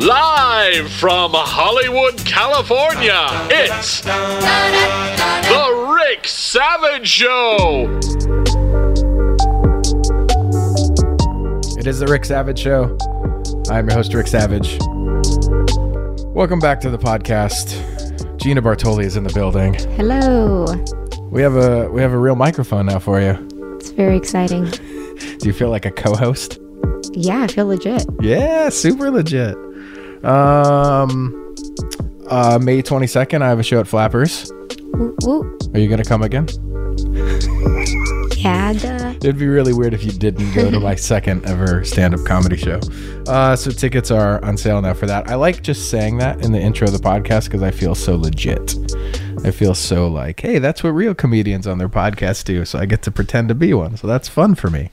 [0.00, 4.12] Live from Hollywood, California, it's The
[5.92, 7.98] Rick Savage Show.
[11.76, 12.96] It is the Rick Savage Show.
[13.70, 14.78] I'm your host, Rick Savage.
[16.32, 18.38] Welcome back to the podcast.
[18.38, 19.74] Gina Bartoli is in the building.
[19.96, 20.66] Hello.
[21.32, 23.36] We have a we have a real microphone now for you.
[23.80, 24.64] It's very exciting.
[24.70, 26.60] Do you feel like a co-host?
[27.14, 28.06] Yeah, I feel legit.
[28.20, 29.56] Yeah, super legit.
[30.24, 31.54] Um,
[32.28, 34.50] uh, May 22nd, I have a show at Flappers.
[34.92, 35.58] Woo, woo.
[35.74, 36.48] Are you gonna come again?
[38.36, 39.14] Yeah, duh.
[39.16, 42.80] It'd be really weird if you didn't go to my second ever stand-up comedy show.
[43.26, 45.28] Uh, so tickets are on sale now for that.
[45.28, 48.16] I like just saying that in the intro of the podcast because I feel so
[48.16, 48.76] legit.
[49.44, 52.64] I feel so like, hey, that's what real comedians on their podcast do.
[52.64, 53.96] So I get to pretend to be one.
[53.96, 54.90] So that's fun for me.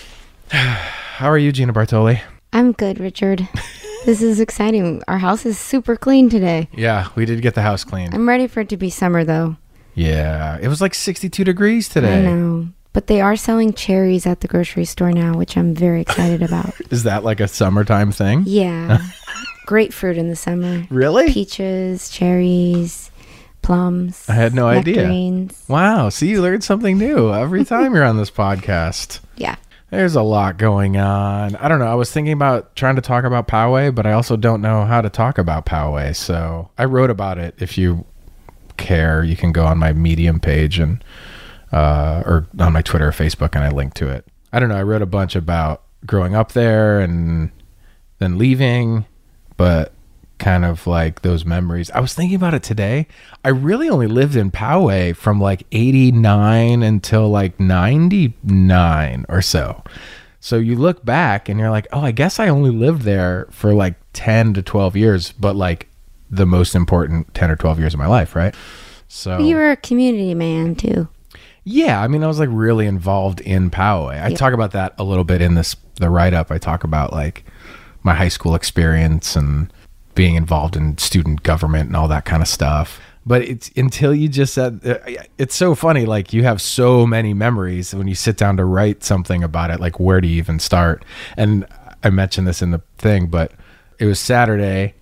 [0.50, 2.20] How are you, Gina Bartoli?
[2.52, 3.48] I'm good, Richard.
[4.06, 5.02] this is exciting.
[5.08, 6.68] Our house is super clean today.
[6.72, 8.14] Yeah, we did get the house cleaned.
[8.14, 9.56] I'm ready for it to be summer, though.
[9.94, 12.18] Yeah, it was like 62 degrees today.
[12.18, 12.68] I know.
[12.92, 16.72] But they are selling cherries at the grocery store now, which I'm very excited about.
[16.90, 18.44] Is that like a summertime thing?
[18.46, 18.98] Yeah.
[19.66, 20.86] Grapefruit in the summer.
[20.88, 21.30] Really?
[21.32, 23.10] Peaches, cherries,
[23.60, 24.26] plums.
[24.28, 25.48] I had no idea.
[25.68, 26.08] Wow.
[26.08, 29.20] See, you learn something new every time you're on this podcast.
[29.36, 29.56] Yeah.
[29.90, 31.54] There's a lot going on.
[31.56, 31.86] I don't know.
[31.86, 35.00] I was thinking about trying to talk about Poway, but I also don't know how
[35.00, 36.14] to talk about Poway.
[36.14, 37.54] So I wrote about it.
[37.58, 38.04] If you
[38.76, 41.04] care, you can go on my Medium page and
[41.72, 44.26] uh, or on my Twitter or Facebook, and I link to it.
[44.52, 44.76] I don't know.
[44.76, 47.50] I wrote a bunch about growing up there and
[48.18, 49.04] then leaving,
[49.56, 49.92] but
[50.38, 51.90] kind of like those memories.
[51.92, 53.06] I was thinking about it today.
[53.44, 59.82] I really only lived in Poway from like 89 until like 99 or so.
[60.40, 63.74] So you look back and you're like, oh, I guess I only lived there for
[63.74, 65.88] like 10 to 12 years, but like
[66.30, 68.54] the most important 10 or 12 years of my life, right?
[69.08, 71.08] So You were a community man, too.
[71.64, 74.22] yeah, I mean, I was like really involved in Poway.
[74.22, 74.36] I Yeah.
[74.36, 76.50] talk about that a little bit in this the write up.
[76.50, 77.44] I talk about like
[78.02, 79.72] my high school experience and
[80.16, 83.00] being involved in student government and all that kind of stuff.
[83.24, 84.98] But it's until you just said uh,
[85.38, 86.06] it's so funny.
[86.06, 89.78] Like you have so many memories when you sit down to write something about it.
[89.78, 91.04] Like where do you even start?
[91.36, 91.66] And
[92.02, 93.52] I mentioned this in the thing, but
[93.98, 94.94] it was Saturday.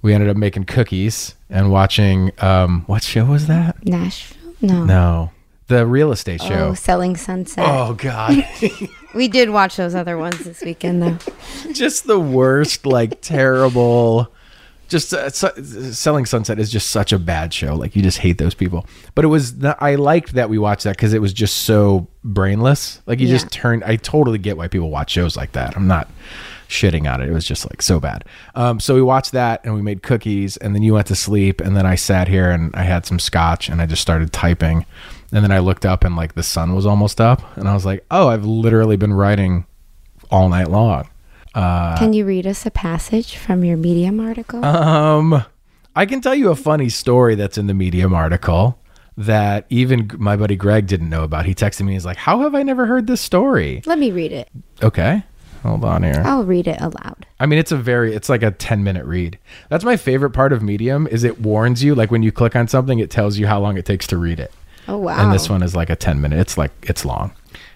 [0.00, 2.32] We ended up making cookies and watching.
[2.38, 3.84] Um, what show was that?
[3.86, 4.54] Nashville?
[4.60, 4.84] No.
[4.84, 5.30] No,
[5.66, 6.74] the real estate Oh, show.
[6.74, 7.64] Selling Sunset.
[7.68, 8.44] Oh God,
[9.14, 11.18] We did watch those other ones this weekend, though.
[11.72, 14.32] just the worst, like terrible.
[14.92, 17.74] Just uh, su- selling Sunset is just such a bad show.
[17.74, 18.86] Like you just hate those people.
[19.14, 22.06] But it was the, I liked that we watched that because it was just so
[22.22, 23.00] brainless.
[23.06, 23.32] Like you Yeah.
[23.32, 23.82] just turned.
[23.84, 25.76] I totally get why people watch shows like that.
[25.76, 26.10] I'm not
[26.68, 27.28] shitting on it.
[27.28, 28.24] It was just like so bad.
[28.54, 31.60] Um, so we watched that and we made cookies and then you went to sleep
[31.62, 34.84] and then I sat here and I had some scotch and I just started typing.
[35.32, 37.86] And then I looked up and like the sun was almost up and I was
[37.86, 39.64] like, oh, I've literally been writing
[40.30, 41.08] all night long.
[41.54, 44.64] Uh, Can you read us a passage from your Medium article?
[44.64, 45.44] Um,
[45.94, 48.78] I can tell you a funny story that's in the Medium article
[49.18, 51.44] that even my buddy Greg didn't know about.
[51.44, 51.92] He texted me.
[51.92, 54.48] He's like, "How have I never heard this story?" Let me read it.
[54.82, 55.22] Okay,
[55.62, 56.22] hold on here.
[56.24, 57.26] I'll read it aloud.
[57.38, 59.38] I mean, it's a very, it's like a 10 minute read.
[59.68, 62.68] That's my favorite part of Medium is it warns you, like when you click on
[62.68, 64.52] something, it tells you how long it takes to read it.
[64.88, 65.22] Oh, wow.
[65.22, 66.38] And this one is like a 10 minute.
[66.38, 67.32] It's like, it's long.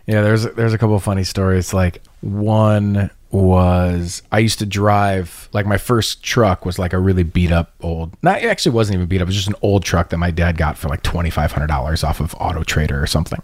[0.07, 1.75] Yeah, there's, there's a couple of funny stories.
[1.75, 7.25] Like one was I used to drive, like my first truck was like a really
[7.25, 9.23] beat up old, not, it actually wasn't even beat up.
[9.23, 12.35] It was just an old truck that my dad got for like $2,500 off of
[12.39, 13.43] Auto Trader or something.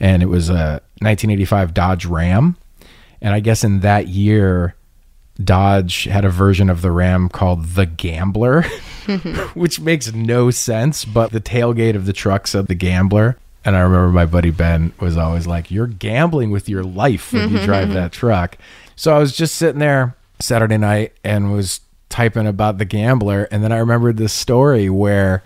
[0.00, 2.56] And it was a 1985 Dodge Ram.
[3.20, 4.74] And I guess in that year,
[5.42, 8.62] Dodge had a version of the Ram called the Gambler,
[9.54, 13.38] which makes no sense, but the tailgate of the truck said the Gambler.
[13.64, 17.50] And I remember my buddy Ben was always like, You're gambling with your life when
[17.50, 18.58] you drive that truck.
[18.96, 23.48] So I was just sitting there Saturday night and was typing about the Gambler.
[23.50, 25.42] And then I remembered this story where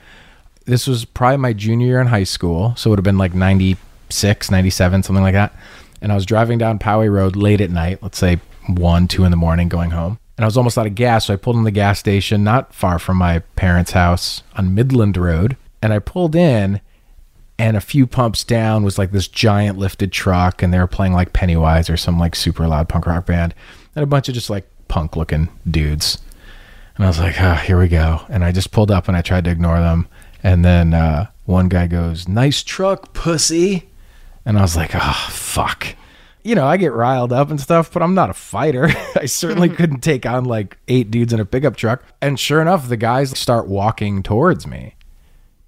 [0.64, 2.74] this was probably my junior year in high school.
[2.76, 5.54] So it would have been like 96, 97, something like that.
[6.02, 9.30] And I was driving down Poway Road late at night, let's say one, two in
[9.30, 10.18] the morning, going home.
[10.36, 11.26] And I was almost out of gas.
[11.26, 15.16] So I pulled in the gas station not far from my parents' house on Midland
[15.16, 15.56] Road.
[15.80, 16.80] And I pulled in,
[17.58, 20.62] and a few pumps down was like this giant lifted truck.
[20.62, 23.54] And they were playing like Pennywise or some like super loud punk rock band.
[23.94, 26.18] And a bunch of just like punk looking dudes.
[26.96, 28.22] And I was like, ah, here we go.
[28.28, 30.06] And I just pulled up and I tried to ignore them.
[30.42, 33.88] And then uh, one guy goes, nice truck, pussy.
[34.44, 35.96] And I was like, oh, fuck.
[36.44, 38.88] you know, I get riled up and stuff, but I'm not a fighter.
[39.16, 42.04] I certainly couldn't take on like eight dudes in a pickup truck.
[42.22, 44.94] And sure enough, the guys start walking towards me.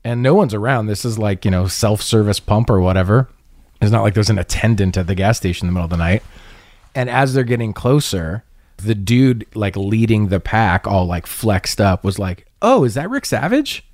[0.08, 0.86] And no one's around.
[0.86, 3.28] This is like, you know, self service pump or whatever.
[3.82, 5.98] It's not like there's an attendant at the gas station in the middle of the
[5.98, 6.22] night.
[6.94, 8.42] And as they're getting closer,
[8.78, 13.10] the dude like leading the pack, all like flexed up, was like, Oh, is that
[13.10, 13.84] Rick Savage?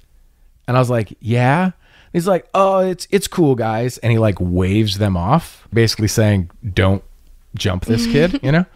[0.69, 1.73] And I was like, Yeah.
[2.13, 3.99] He's like, Oh, it's it's cool, guys.
[3.99, 7.03] And he like waves them off, basically saying, Don't
[7.57, 8.67] jump this kid, you know?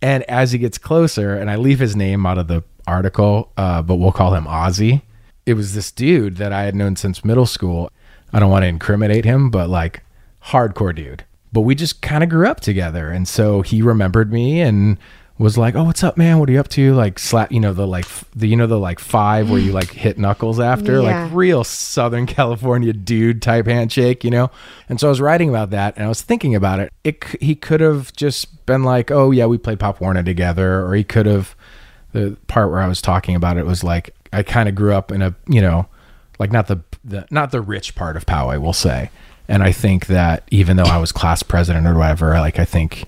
[0.00, 3.82] And as he gets closer, and I leave his name out of the article, uh,
[3.82, 5.02] but we'll call him Ozzy.
[5.50, 7.90] It was this dude that I had known since middle school.
[8.32, 10.04] I don't want to incriminate him, but like
[10.44, 11.24] hardcore dude.
[11.52, 13.10] But we just kind of grew up together.
[13.10, 14.96] And so he remembered me and
[15.38, 16.38] was like, "Oh, what's up, man?
[16.38, 18.78] What are you up to?" Like slap, you know, the like the you know the
[18.78, 21.24] like 5 where you like hit knuckles after, Yeah.
[21.24, 24.52] like real southern California dude type handshake, you know?
[24.88, 26.92] And so I was writing about that and I was thinking about it.
[27.02, 30.94] It he could have just been like, "Oh, yeah, we played Pop Warner together," or
[30.94, 31.56] he could have
[32.12, 35.10] the part where I was talking about it was like I kind of grew up
[35.10, 35.86] in a you know
[36.38, 39.10] like not the, the not the rich part of Poway, we'll say.
[39.46, 43.04] And I think that even though I was class president or whatever, like I think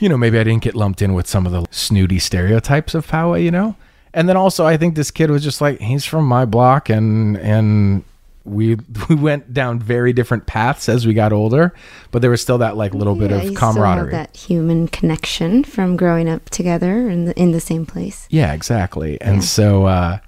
[0.00, 3.06] you know maybe I didn't get lumped in with some of the snooty stereotypes of
[3.06, 3.76] Poway, you know.
[4.12, 7.36] And then also I think this kid was just like he's from my block and
[7.38, 8.04] and
[8.44, 8.76] we
[9.08, 11.72] we went down very different paths as we got older,
[12.10, 14.12] but there was still that like little bit of you still have camaraderie.
[14.12, 18.26] that human connection from growing up together in the, in the same place.
[18.30, 19.20] Yeah, exactly.
[19.20, 20.18] And so uh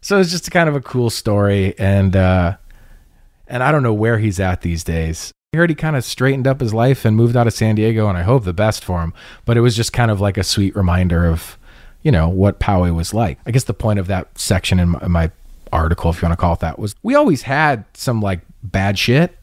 [0.00, 2.56] so it's just kind of a cool story and uh
[3.46, 5.32] and I don't know where he's at these days.
[5.54, 8.08] I heard he kind of straightened up his life and moved out of San Diego
[8.08, 9.14] and I hope the best for him,
[9.44, 11.58] but it was just kind of like a sweet reminder of
[12.02, 13.38] you know what Poway was like.
[13.46, 15.30] I guess the point of that section in my, in my
[15.76, 18.98] article if you want to call it that was we always had some like bad
[18.98, 19.36] shit.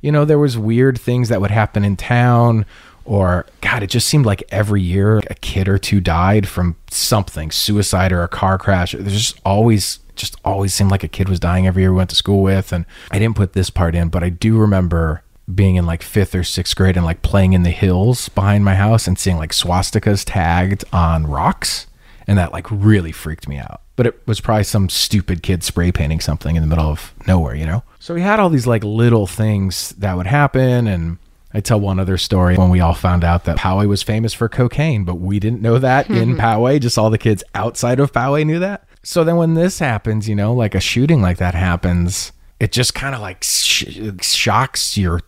[0.00, 2.66] You know, there was weird things that would happen in town
[3.04, 7.50] or god, it just seemed like every year a kid or two died from something,
[7.50, 8.92] suicide or a car crash.
[8.92, 12.10] There's just always just always seemed like a kid was dying every year we went
[12.10, 15.76] to school with and I didn't put this part in, but I do remember being
[15.76, 19.06] in like 5th or 6th grade and like playing in the hills behind my house
[19.06, 21.86] and seeing like swastikas tagged on rocks
[22.28, 23.80] and that like really freaked me out.
[23.96, 27.56] But it was probably some stupid kid spray painting something in the middle of nowhere,
[27.56, 27.82] you know?
[27.98, 31.18] So we had all these like little things that would happen and
[31.52, 34.50] I tell one other story when we all found out that Poway was famous for
[34.50, 36.78] cocaine, but we didn't know that in Poway.
[36.78, 38.86] Just all the kids outside of Poway knew that.
[39.02, 42.94] So then when this happens, you know, like a shooting like that happens, it just
[42.94, 45.22] kind of like sh- shocks your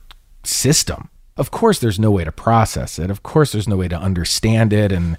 [0.44, 1.08] system.
[1.38, 3.10] Of course, there's no way to process it.
[3.10, 4.92] Of course, there's no way to understand it.
[4.92, 5.16] And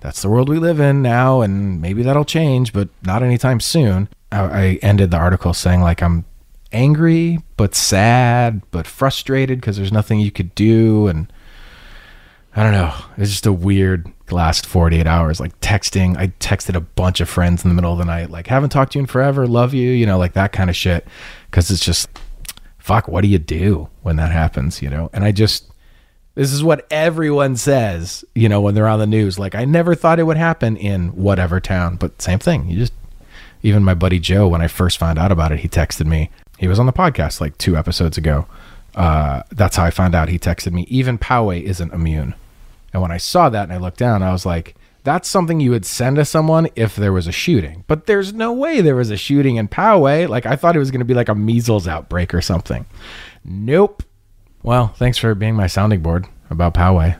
[0.00, 1.40] that's the world we live in now.
[1.40, 4.08] And maybe that'll change, but not anytime soon.
[4.32, 6.24] I, ended the article saying, like, I'm
[6.72, 11.08] angry, but sad, but frustrated because there's nothing you could do.
[11.08, 11.32] And
[12.54, 12.94] I don't know.
[13.16, 15.40] It's just a weird last 48 hours.
[15.40, 18.46] Like texting, I texted a bunch of friends in the middle of the night, like,
[18.46, 21.06] haven't talked to you in forever, love you, you know, like that kind of shit.
[21.50, 22.08] Cause it's just,
[22.78, 25.10] fuck, what do you do when that happens, you know?
[25.12, 25.69] And I just,
[26.40, 29.38] this is what everyone says, you know, when they're on the news.
[29.38, 32.66] Like, I never thought it would happen in whatever town, but same thing.
[32.66, 32.94] You just,
[33.62, 36.30] even my buddy Joe, when I first found out about it, he texted me.
[36.56, 38.46] He was on the podcast like two episodes ago.
[38.94, 40.30] Uh, that's how I found out.
[40.30, 42.34] He texted me, even Poway isn't immune.
[42.94, 45.72] And when I saw that and I looked down, I was like, that's something you
[45.72, 47.84] would send to someone if there was a shooting.
[47.86, 50.26] But there's no way there was a shooting in Poway.
[50.26, 52.86] Like, I thought it was going to be like a measles outbreak or something.
[53.44, 54.04] Nope.
[54.62, 57.18] Well, thanks for being my sounding board about Poway.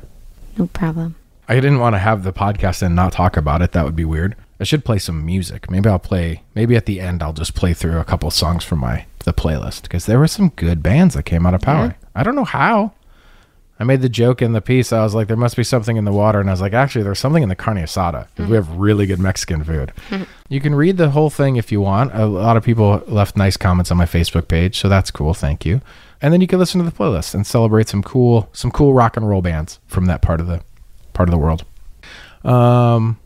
[0.58, 1.16] No problem.
[1.48, 3.72] I didn't want to have the podcast and not talk about it.
[3.72, 4.36] That would be weird.
[4.60, 5.70] I should play some music.
[5.70, 6.42] Maybe I'll play.
[6.54, 9.82] Maybe at the end I'll just play through a couple songs from my the playlist
[9.82, 11.94] because there were some good bands that came out of Poway.
[12.14, 12.92] I don't know how.
[13.78, 14.92] I made the joke in the piece.
[14.92, 17.02] I was like, there must be something in the water, and I was like, actually,
[17.02, 18.70] there's something in the carne asada because we mm-hmm.
[18.70, 19.92] have really good Mexican food.
[20.50, 22.14] you can read the whole thing if you want.
[22.14, 25.32] A lot of people left nice comments on my Facebook page, so that's cool.
[25.32, 25.80] Thank you.
[26.22, 29.16] And then you can listen to the playlist and celebrate some cool, some cool rock
[29.16, 30.62] and roll bands from that part of the
[31.12, 31.64] part of the world.
[32.44, 33.18] Um,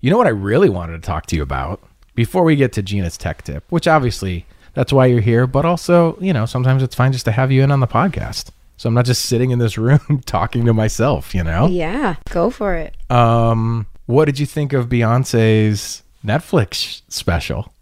[0.00, 1.80] you know what I really wanted to talk to you about
[2.14, 6.18] before we get to Gina's tech tip, which obviously that's why you're here, but also,
[6.20, 8.50] you know, sometimes it's fine just to have you in on the podcast.
[8.76, 11.66] So I'm not just sitting in this room talking to myself, you know?
[11.66, 12.94] Yeah, go for it.
[13.10, 17.72] Um, what did you think of Beyonce's Netflix special?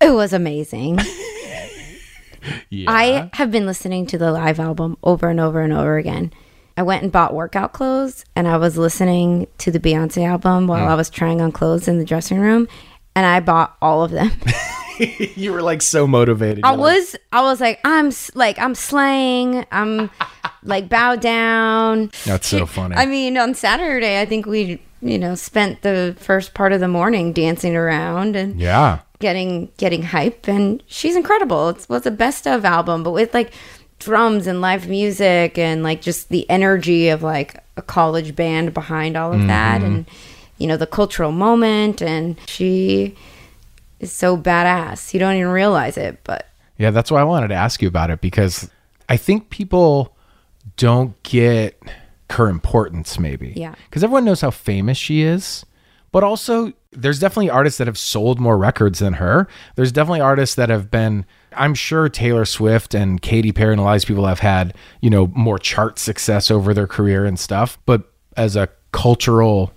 [0.00, 0.98] It was amazing.
[2.70, 2.90] Yeah.
[2.90, 6.32] I have been listening to the live album over and over and over again.
[6.76, 10.82] I went and bought workout clothes and I was listening to the Beyonce album while
[10.82, 10.92] uh-huh.
[10.92, 12.66] I was trying on clothes in the dressing room
[13.14, 14.32] and I bought all of them.
[15.34, 16.64] you were like so motivated.
[16.64, 19.66] I You're like, was I was like I'm like I'm slaying.
[19.70, 20.10] I'm
[20.62, 22.10] like bow down.
[22.24, 22.96] That's so funny.
[22.96, 26.88] I mean, on Saturday, I think we, you know, spent the first part of the
[26.88, 29.00] morning dancing around and yeah.
[29.22, 30.46] Getting getting hype.
[30.46, 31.70] And she's incredible.
[31.70, 33.52] It was a best of album, but with like
[33.98, 39.16] drums and live music and like just the energy of like a college band behind
[39.16, 39.46] all of mm-hmm.
[39.46, 40.06] that, and
[40.58, 42.02] you know the cultural moment.
[42.02, 43.16] And she
[44.00, 45.14] is so badass.
[45.14, 48.10] You don't even realize it, but Yeah, that's why I wanted to ask you about
[48.10, 48.68] it because
[49.08, 50.14] I think people
[50.76, 51.80] don't get
[52.30, 53.52] her importance, maybe.
[53.56, 53.74] Yeah.
[53.88, 55.64] Because everyone knows how famous she is,
[56.12, 59.48] but also there's definitely artists that have sold more records than her.
[59.76, 61.24] There's definitely artists that have been,
[61.56, 64.74] I'm sure Taylor Swift and Katy Perry and a lot of these people have had,
[65.00, 67.78] you know, more chart success over their career and stuff.
[67.86, 68.04] But
[68.36, 69.72] as a cultural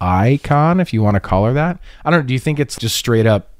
[0.00, 2.26] icon, if you want to call her that, I don't know.
[2.26, 3.50] Do you think it's just straight up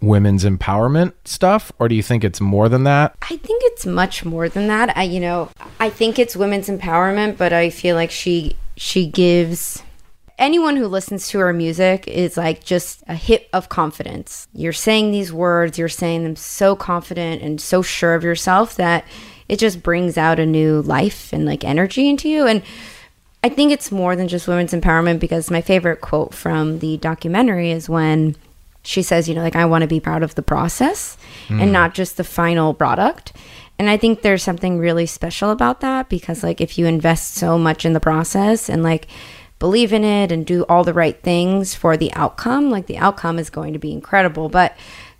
[0.00, 3.16] women's empowerment stuff or do you think it's more than that?
[3.22, 4.94] I think it's much more than that.
[4.96, 5.48] I you know,
[5.80, 9.82] I think it's women's empowerment, but I feel like she she gives
[10.38, 14.48] anyone who listens to her music is like just a hit of confidence.
[14.52, 19.04] You're saying these words, you're saying them so confident and so sure of yourself that
[19.48, 22.62] it just brings out a new life and like energy into you and
[23.44, 27.72] I think it's more than just women's empowerment because my favorite quote from the documentary
[27.72, 28.36] is when
[28.84, 31.18] she says, you know, like, I want to be proud of the process
[31.50, 31.72] and hmm.
[31.72, 33.34] not just the final product.
[33.78, 37.58] And I think there's something really special about that because, like, if you invest so
[37.58, 39.08] much in the process and, like,
[39.58, 43.38] believe in it and do all the right things for the outcome, like, the outcome
[43.38, 44.48] is going to be incredible.
[44.48, 44.76] But,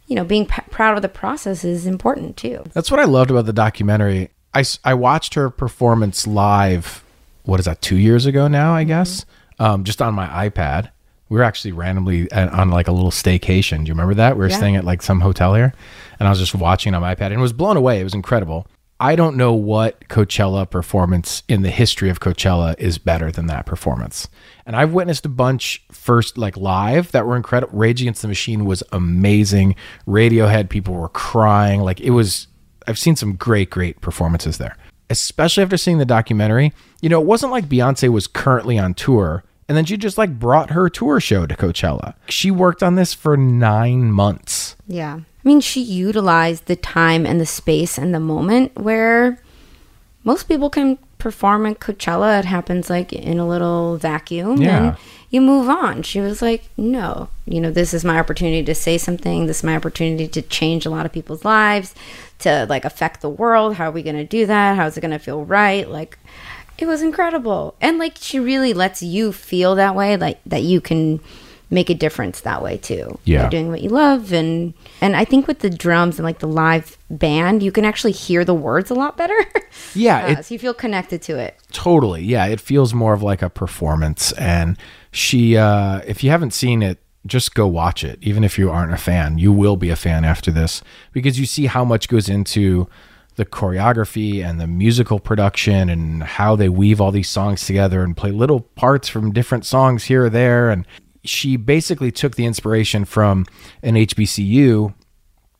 [0.06, 2.64] you know, being p- proud of the process is important too.
[2.72, 4.30] That's what I loved about the documentary.
[4.52, 7.02] I, I watched her performance live,
[7.44, 9.24] what is that, two years ago now, I guess,
[9.58, 10.90] um, just on my iPad.
[11.30, 13.78] We were actually randomly at, on like a little staycation.
[13.78, 14.36] Do you remember that?
[14.36, 14.58] We were Yeah.
[14.58, 15.72] staying at like some hotel here,
[16.20, 17.98] and I was just watching on my iPad and it was blown away.
[18.00, 18.66] It was incredible.
[19.00, 23.66] I don't know what Coachella performance in the history of Coachella is better than that
[23.66, 24.28] performance.
[24.64, 27.76] And I've witnessed a bunch first like live that were incredible.
[27.76, 29.74] Rage Against the Machine was amazing.
[30.06, 31.80] Radiohead people were crying.
[31.80, 32.46] Like it was
[32.86, 34.76] I've seen some great great performances there.
[35.10, 36.72] Especially after seeing the documentary.
[37.02, 40.38] You know, it wasn't like Beyonce was currently on tour and then she just like
[40.38, 42.14] brought her tour show to Coachella.
[42.28, 44.76] She worked on this for 9 months.
[44.86, 45.20] Yeah.
[45.20, 49.38] I mean, she utilized the time and the space and the moment where
[50.22, 52.38] most people can perform at Coachella.
[52.38, 54.78] It happens like in a little vacuum Yeah.
[54.88, 54.96] and
[55.30, 56.02] you move on.
[56.02, 59.46] She was like, no, you know, this is my opportunity to say something.
[59.46, 61.94] This is my opportunity to change a lot of people's lives,
[62.40, 63.74] to like affect the world.
[63.74, 64.76] How are we going to do that?
[64.76, 65.88] How is it going to feel right?
[65.90, 66.18] Like,
[66.78, 67.74] it was incredible.
[67.80, 71.20] And like, she really lets you feel that way, like that you can
[71.70, 73.18] make a difference that way too.
[73.24, 73.48] Yeah.
[73.48, 76.96] Doing what you love and and I think with the drums and like the live
[77.10, 79.34] band, you can actually hear the words a lot better.
[79.96, 81.56] Yeah, Uh, it- so you feel connected to it.
[81.72, 82.22] Totally.
[82.22, 84.76] Yeah, it feels more of like a performance and
[85.10, 88.18] she uh if you haven't seen it just go watch it.
[88.20, 91.46] Even if you aren't a fan, you will be a fan after this because you
[91.46, 92.86] see how much goes into
[93.36, 98.16] the choreography and the musical production and how they weave all these songs together and
[98.16, 100.70] play little parts from different songs here or there.
[100.70, 100.86] And
[101.24, 103.46] she basically took the inspiration from
[103.82, 104.94] an HBCU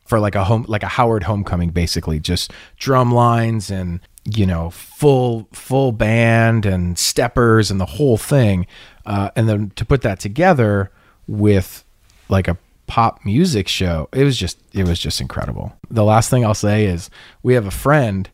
[0.04, 4.68] for like a home like a Howard homecoming basically just drum lines and you know
[4.68, 8.66] full full band and steppers and the whole thing.
[9.06, 10.90] Uh, and then to put that together
[11.26, 11.84] with
[12.28, 16.44] like a pop music show it was just it was just incredible the last thing
[16.44, 17.08] I'll say is
[17.42, 18.28] we have a friend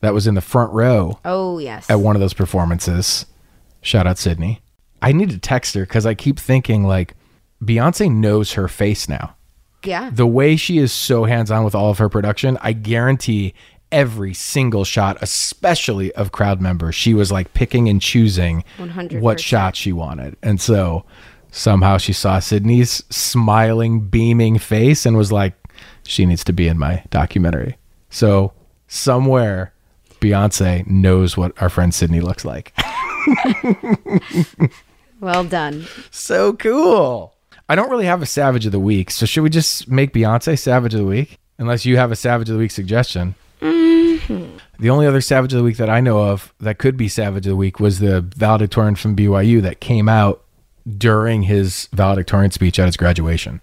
[0.00, 1.88] that was in the front row Oh yes.
[1.90, 3.26] at one of those performances.
[3.80, 4.60] Shout out Sydney.
[5.02, 7.14] I need to text her because I keep thinking like
[7.62, 9.34] Beyonce knows her face now.
[9.84, 10.10] yeah.
[10.12, 13.54] The way she is so hands on with all of her production, I guarantee
[13.92, 19.20] every single shot, especially of crowd members, she was like picking and choosing 100%.
[19.20, 20.36] what shot she wanted.
[20.42, 21.04] And so
[21.54, 25.54] somehow she saw Sydney's smiling, beaming face and was like,
[26.02, 27.78] she needs to be in my documentary.
[28.10, 28.52] So
[28.88, 29.72] somewhere
[30.20, 32.74] Beyonce knows what our friend Sydney looks like.
[35.20, 35.86] well done.
[36.10, 37.34] so cool.
[37.68, 40.58] I don't really have a Savage of the Week, so should we just make Beyonce
[40.58, 41.38] Savage of the Week?
[41.56, 43.36] Unless you have a Savage of the Week suggestion.
[43.60, 44.58] Mm-hmm.
[44.80, 47.46] The only other Savage of the Week that I know of that could be Savage
[47.46, 50.43] of the Week was the valedictorian from BYU that came out
[50.98, 53.60] during his valedictorian speech at his graduation.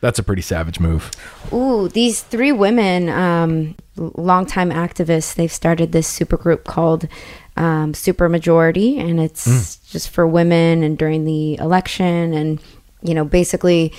[0.00, 1.10] That's a pretty savage move.
[1.52, 7.08] Ooh, these three women, um, longtime activists, they've started this super group called
[7.56, 12.60] um, Super Majority, and it's just for women and during the election, and
[13.02, 13.92] you know, basically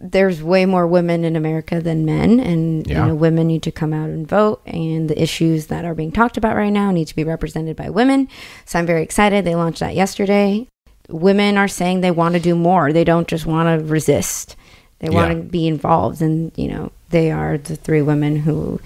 [0.00, 3.02] there's way more women in America than men, and Yeah.
[3.02, 6.12] you know women need to come out and vote, and the issues that are being
[6.12, 8.28] talked about right now need to be represented by women.
[8.66, 9.44] So I'm very excited.
[9.46, 10.68] They launched that yesterday.
[11.08, 12.92] Women are saying they want to do more.
[12.92, 14.56] They don't just want to resist.
[15.00, 15.36] They want Yeah.
[15.38, 18.80] to be involved, and you know they are the three women who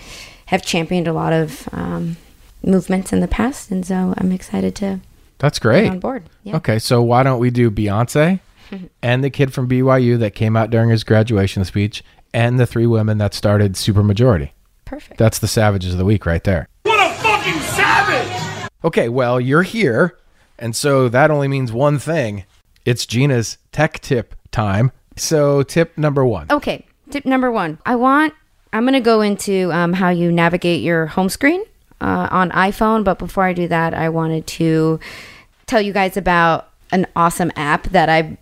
[0.46, 2.16] have championed a lot of um,
[2.62, 5.00] movements in the past, and so I'm excited to
[5.38, 5.88] That's great.
[5.90, 6.24] on board.
[6.44, 6.56] Yeah.
[6.56, 8.40] Okay, so why don't we do Beyonce
[9.02, 12.86] and the kid from BYU that came out during his graduation speech and the three
[12.86, 14.50] women that started Supermajority?
[14.84, 15.16] Perfect.
[15.18, 16.68] That's the savages of the week right there.
[16.84, 18.68] What a fucking savage!
[18.84, 20.16] Okay, well, you're here,
[20.58, 22.44] and so that only means one thing.
[22.84, 24.92] It's Gina's tech tip time.
[25.16, 26.46] So, tip number one.
[26.50, 27.78] Okay, tip number one.
[27.84, 28.34] I want,
[28.72, 31.62] I'm going to go into um, how you navigate your home screen
[32.00, 33.04] uh, on iPhone.
[33.04, 34.98] But before I do that, I wanted to
[35.66, 38.38] tell you guys about an awesome app that I.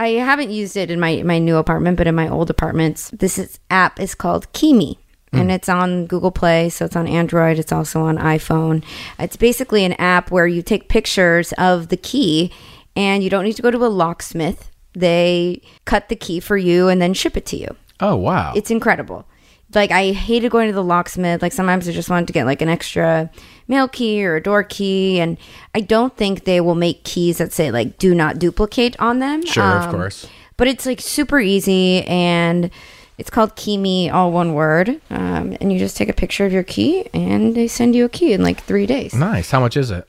[0.00, 3.36] I haven't used it in my, my new apartment, but in my old apartments, this
[3.36, 4.96] is, app is called KeyMe.
[5.40, 7.58] And it's on Google Play, so it's on Android.
[7.58, 8.82] It's also on iPhone.
[9.18, 12.52] It's basically an app where you take pictures of the key,
[12.96, 14.70] and you don't need to go to a locksmith.
[14.94, 17.68] They cut the key for you and then ship it to you.
[18.00, 18.52] Oh, wow.
[18.56, 19.26] It's incredible.
[19.74, 21.42] Like I hated going to the locksmith.
[21.42, 23.30] Like sometimes I just wanted to get like an extra
[23.68, 25.36] mail key or a door key, and
[25.74, 29.44] I don't think they will make keys that say like "do not duplicate" on them.
[29.44, 30.26] Sure, of Um, course.
[30.56, 32.70] But it's like super easy, and
[33.18, 35.00] it's called KeyMe, all one word.
[35.10, 38.08] Um, and you just take a picture of your key, and they send you a
[38.08, 39.12] key in like three days.
[39.14, 39.50] Nice.
[39.50, 40.08] How much is it?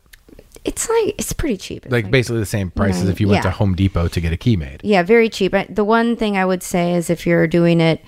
[0.66, 1.86] It's like it's pretty cheap.
[1.86, 3.50] It's Like basically the same price as if you went yeah.
[3.50, 4.82] to Home Depot to get a key made.
[4.84, 5.54] Yeah, very cheap.
[5.54, 8.04] I- The one thing I would say is if you're doing it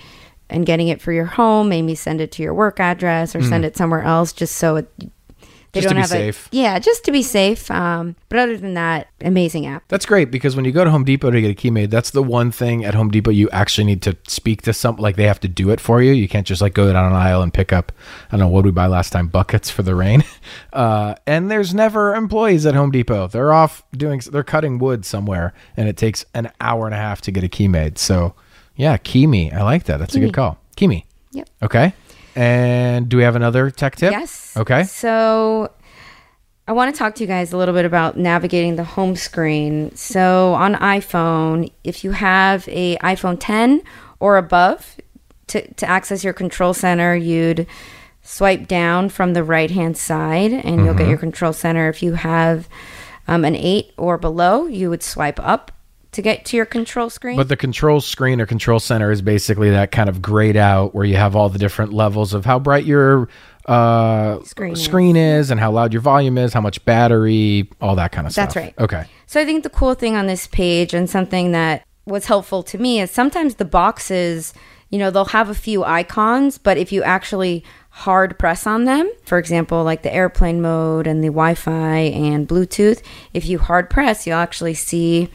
[0.49, 3.63] and getting it for your home, maybe send it to your work address or send
[3.63, 4.91] it somewhere else just so it
[5.71, 5.81] they.
[5.81, 6.49] Just to don't be have safe.
[6.51, 7.69] A, yeah, just to be safe.
[7.71, 9.83] Um, but other than that, amazing app.
[9.87, 12.11] That's great because when you go to Home Depot to get a key made, that's
[12.11, 15.27] the one thing at Home Depot you actually need to speak to some like they
[15.27, 16.11] have to do it for you.
[16.11, 17.91] You can't just like go down an aisle and pick up
[18.27, 20.23] I don't know what did we buy last time buckets for the rain.
[20.73, 23.27] Uh, and there's never employees at Home Depot.
[23.27, 27.21] They're off doing they're cutting wood somewhere and it takes an hour and a half
[27.21, 27.97] to get a key made.
[27.97, 28.35] So,
[28.75, 29.53] yeah, KeyMe.
[29.53, 29.97] I like that.
[29.97, 30.57] That's a good call.
[30.77, 31.03] KeyMe.
[31.31, 31.49] Yep.
[31.63, 31.93] Okay.
[32.35, 34.11] And do we have another tech tip?
[34.11, 34.55] Yes.
[34.57, 34.83] Okay.
[34.83, 35.71] So
[36.67, 39.93] I want to talk to you guys a little bit about navigating the home screen.
[39.95, 43.81] So on iPhone, if you have a iPhone 10
[44.19, 44.97] or above,
[45.47, 47.67] to, to access your control center, you'd
[48.21, 50.97] swipe down from the right hand side and you'll Mm-hmm.
[50.97, 51.89] get your control center.
[51.89, 52.69] If you have
[53.27, 55.71] um, an 8 or below, you would swipe up
[56.11, 57.37] to get to your control screen.
[57.37, 61.05] But the control screen or control center is basically that kind of grayed out where
[61.05, 63.29] you have all the different levels of how bright your
[63.65, 65.45] uh, Screen screen, is.
[65.45, 65.51] is.
[65.51, 68.53] and how loud your volume is, how much battery, all that kind of stuff.
[68.53, 68.73] That's right.
[68.79, 69.05] Okay.
[69.27, 72.77] So I think the cool thing on this page and something that was helpful to
[72.77, 74.53] me is sometimes the boxes,
[74.89, 79.09] you know, they'll have a few icons, but if you actually hard press on them,
[79.23, 83.01] for example, like the airplane mode and the Wi-Fi and Bluetooth,
[83.33, 85.29] if you hard press, you'll actually see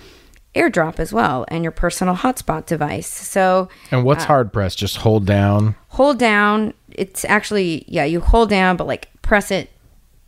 [0.56, 3.06] AirDrop as well and your personal hotspot device.
[3.06, 4.74] So And what's Uh, hard press?
[4.74, 5.74] Just hold down.
[5.88, 6.72] hold down.
[6.90, 9.70] It's actually yeah, you hold down, but like press it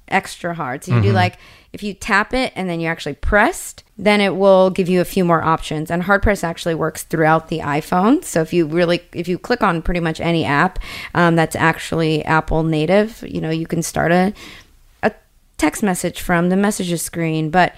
[0.09, 0.85] extra hard.
[0.85, 1.39] So you do like
[1.73, 5.05] if you tap it and then you actually pressed, then it will give you a
[5.05, 5.91] few more options.
[5.91, 8.25] And hard press actually works throughout the iPhone.
[8.25, 10.79] So if you really if you click on pretty much any app
[11.15, 14.33] um, that's actually Apple native, you know you can start a
[15.03, 15.13] a
[15.59, 17.75] text message from the messages screen, but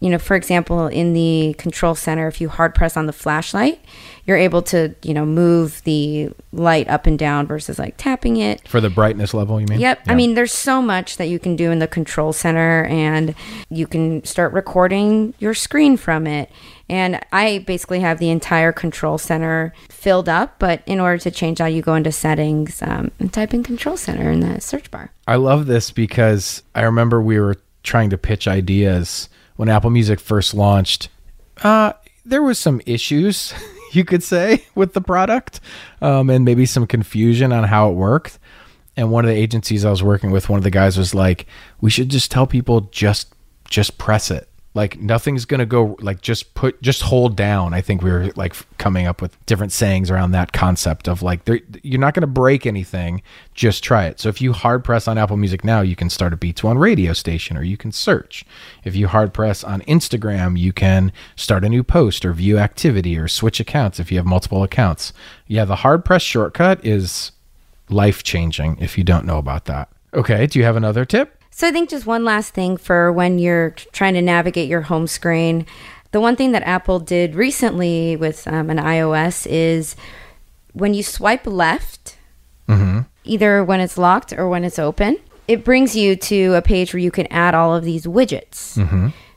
[0.00, 3.80] you know, for example, in the control center, if you hard press on the flashlight,
[4.26, 8.66] you're able to, you know, move the light up and down versus like tapping it.
[8.68, 9.80] For the brightness level, you mean?
[9.80, 10.02] Yep.
[10.06, 13.34] I mean, there's so much that you can do in the control center, and
[13.70, 16.50] you can start recording your screen from it.
[16.88, 21.58] And I basically have the entire control center filled up, but in order to change
[21.58, 25.10] that, you go into settings um, and type in control center in the search bar.
[25.26, 30.20] I love this because I remember we were trying to pitch ideas when Apple Music
[30.20, 31.08] first launched.
[31.62, 31.92] Uh,
[32.24, 33.54] there was some issues,
[33.92, 35.60] you could say, with the product,
[36.00, 38.38] um, and maybe some confusion on how it worked.
[38.96, 41.46] And one of the agencies I was working with, one of the guys was like,
[41.80, 43.34] "We should just tell people just
[43.68, 44.48] just press it.
[44.76, 45.96] Like nothing's gonna go.
[46.00, 49.72] Like just put just hold down." I think we were like coming up with different
[49.72, 51.40] sayings around that concept of like
[51.82, 53.22] you're not gonna break anything.
[53.54, 54.20] Just try it.
[54.20, 56.76] So if you hard press on Apple Music now, you can start a Beats One
[56.76, 58.44] radio station, or you can search.
[58.84, 63.16] If you hard press on Instagram, you can start a new post or view activity
[63.16, 65.14] or switch accounts if you have multiple accounts.
[65.46, 67.32] Yeah, the hard press shortcut is
[67.88, 69.88] life changing if you don't know about that.
[70.12, 71.35] Okay, do you have another tip?
[71.56, 75.06] So I think just one last thing for when you're trying to navigate your home
[75.06, 75.64] screen.
[76.10, 79.96] The one thing that Apple did recently with um, an iOS is
[80.74, 82.18] when you swipe left,
[83.24, 85.16] either when it's locked or when it's open,
[85.48, 88.76] it brings you to a page where you can add all of these widgets.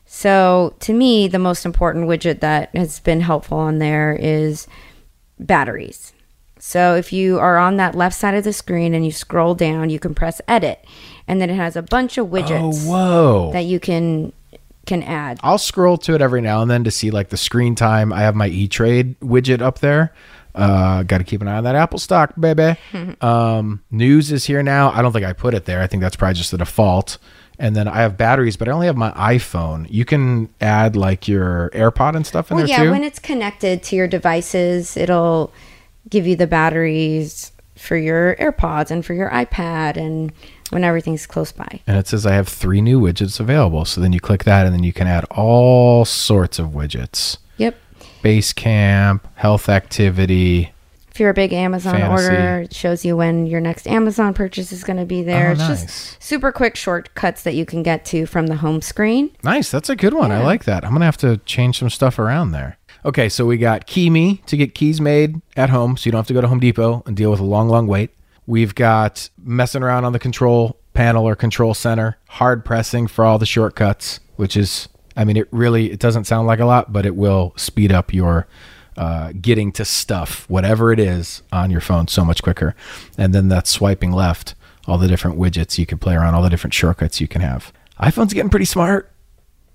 [0.06, 4.68] So to me, the most important widget that has been helpful on there is
[5.40, 6.12] batteries.
[6.62, 9.90] So if you are on that left side of the screen and you scroll down,
[9.90, 10.84] you can press edit,
[11.30, 13.52] and then it has a bunch of Oh, widgets whoa.
[13.54, 14.34] that you can
[14.86, 15.40] can add.
[15.44, 18.12] I'll scroll to it every now and then to see like the screen time.
[18.12, 20.14] I have my E Trade widget up there.
[20.56, 22.76] Uh, got to keep an eye on that Apple stock, baby.
[23.22, 24.92] um, news is here now.
[24.92, 25.80] I don't think I put it there.
[25.82, 27.18] I think that's probably just the default.
[27.60, 29.86] And then I have batteries, but I only have my iPhone.
[29.90, 32.92] You can add like your AirPod and stuff in Well, there yeah, too.
[32.92, 35.54] when it's connected to your devices, it'll
[36.10, 40.32] give you the batteries for your AirPods and for your iPad and
[40.70, 41.82] when everything's close by.
[41.88, 43.86] and it says I have three new widgets available.
[43.86, 47.76] So then you click that, and then you can add all sorts of widgets: Yep.
[48.24, 50.72] Basecamp, health activity.
[51.12, 52.26] If you're a big Amazon Fantasy.
[52.28, 55.50] order, it shows you when your next Amazon purchase is going to be there.
[55.50, 55.82] Oh, it's nice.
[55.82, 59.32] just super quick shortcuts that you can get to from the home screen.
[59.44, 59.70] Nice.
[59.72, 60.32] That's a good one.
[60.32, 60.86] I like that.
[60.86, 62.78] I'm going to have to change some stuff around there.
[63.04, 66.28] Okay, so we got KeyMe to get keys made at home so you don't have
[66.28, 68.12] to go to Home Depot and deal with a long, long wait.
[68.50, 73.38] We've got messing around on the control panel or control center, hard pressing for all
[73.38, 77.06] the shortcuts, which is, I mean, it really, it doesn't sound like a lot, but
[77.06, 78.48] it will speed up your
[78.98, 82.76] uh, getting to stuff, whatever it is, on your phone so much quicker.
[83.20, 84.56] And then that swiping left,
[84.88, 87.72] all the different widgets you can play around, all the different shortcuts you can have.
[88.00, 89.12] iPhone's getting pretty smart.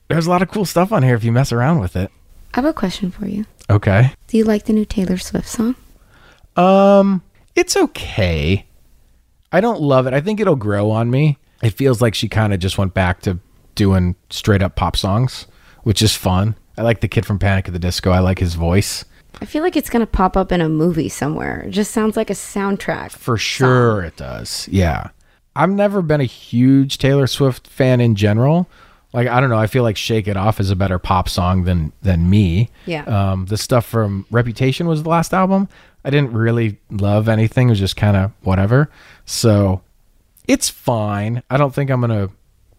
[0.09, 2.11] There's a lot of cool stuff on here if you mess around with it.
[2.53, 3.47] I have a question for you.
[3.71, 4.13] Okay.
[4.27, 5.77] Do you like the new Taylor Swift song?
[6.57, 7.23] Um,
[7.55, 8.67] it's okay.
[9.53, 10.15] I don't love it.
[10.15, 11.39] I think it'll grow on me.
[11.63, 13.39] It feels like she kind of just went back to
[13.75, 15.47] doing straight up pop songs,
[15.83, 16.57] which is fun.
[16.77, 18.11] I like the kid from Panic at the Disco.
[18.11, 19.05] I like his voice.
[19.41, 21.61] I feel like it's going to pop up in a movie somewhere.
[21.61, 23.11] It just sounds like a soundtrack.
[23.13, 24.69] For sure it does.
[24.69, 25.11] Yeah.
[25.57, 28.69] I've never been a huge Taylor Swift fan in general.
[29.13, 31.63] Like I don't know, I feel like Shake It Off is a better pop song
[31.63, 32.71] than than me.
[32.87, 33.05] Yeah.
[33.05, 35.69] Um the stuff from Reputation was the last album.
[36.05, 37.69] I didn't really love anything.
[37.69, 38.91] It was just kind of whatever.
[39.25, 39.81] So
[40.47, 41.43] it's fine.
[41.51, 42.35] I don't think I'm going to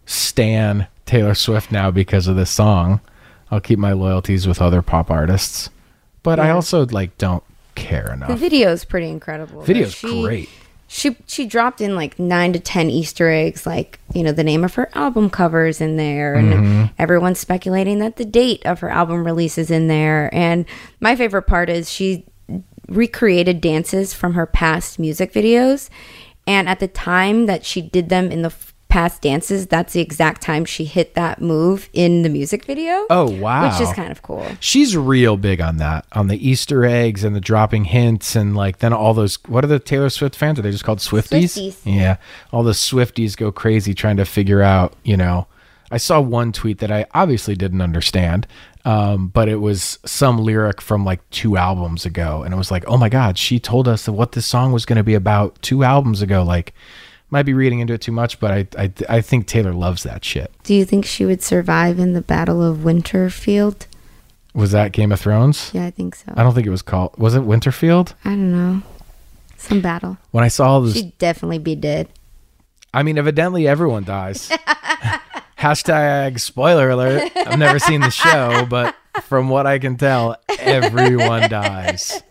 [0.05, 3.01] stan Taylor Swift now because of this song.
[3.51, 5.69] I'll keep my loyalties with other pop artists.
[6.23, 7.43] But I also like don't
[7.75, 8.29] care enough.
[8.29, 9.61] The video is pretty incredible.
[9.61, 10.49] Video's She- great.
[10.87, 14.63] She she dropped in like nine to ten Easter eggs, like you know the name
[14.63, 16.83] of her album covers in there, and Mm-hmm.
[16.99, 20.29] everyone's speculating that the date of her album release is in there.
[20.31, 20.63] And
[20.99, 22.23] my favorite part is she
[22.87, 25.89] recreated dances from her past music videos,
[26.47, 28.53] and at the time that she did them in the
[28.87, 33.05] past dances, that's the exact time she hit that move in the music video.
[33.09, 33.69] Oh, wow.
[33.69, 34.47] which is kind of cool.
[34.61, 38.77] She's real big on that, on the Easter eggs and the dropping hints, and like
[38.77, 39.37] then all those.
[39.47, 40.59] What are the Taylor Swift fans?
[40.59, 41.57] Are they just called Swifties?
[41.57, 41.81] Swifties.
[41.83, 42.17] Yeah,
[42.53, 44.93] all the Swifties go crazy trying to figure out.
[45.03, 45.47] You know,
[45.95, 48.47] I saw one tweet that I obviously didn't understand,
[48.83, 52.83] um, but it was some lyric from like two albums ago, and it was like,
[52.85, 55.85] oh my god, she told us what this song was going to be about two
[55.85, 56.43] albums ago.
[56.43, 56.73] Like,
[57.29, 60.25] might be reading into it too much, but I I, I think Taylor loves that
[60.25, 60.51] shit.
[60.65, 63.87] Do you think she would survive in the Battle of Winterfield?
[64.53, 65.71] Was that Game of Thrones?
[65.73, 66.33] Yeah, I think so.
[66.35, 67.17] I don't think it was called.
[67.17, 68.15] Was it Winterfield?
[68.25, 68.81] I don't know.
[69.55, 70.17] Some battle.
[70.31, 72.09] When I saw all those She'd definitely be dead.
[72.93, 74.51] I mean, evidently everyone dies.
[75.57, 77.31] Hashtag spoiler alert.
[77.35, 82.21] I've never seen the show, but from what I can tell, everyone dies.